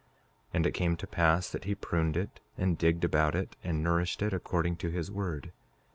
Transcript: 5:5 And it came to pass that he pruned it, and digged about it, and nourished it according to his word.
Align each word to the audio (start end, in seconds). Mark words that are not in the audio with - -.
5:5 0.01 0.07
And 0.55 0.65
it 0.65 0.71
came 0.71 0.95
to 0.97 1.05
pass 1.05 1.51
that 1.51 1.65
he 1.65 1.75
pruned 1.75 2.17
it, 2.17 2.39
and 2.57 2.75
digged 2.75 3.03
about 3.03 3.35
it, 3.35 3.55
and 3.63 3.83
nourished 3.83 4.23
it 4.23 4.33
according 4.33 4.77
to 4.77 4.89
his 4.89 5.11
word. 5.11 5.51